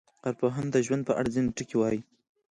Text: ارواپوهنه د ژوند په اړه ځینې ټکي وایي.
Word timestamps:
ارواپوهنه 0.27 0.69
د 0.73 0.77
ژوند 0.85 1.03
په 1.05 1.13
اړه 1.19 1.29
ځینې 1.35 1.49
ټکي 1.57 1.75
وایي. 1.77 1.99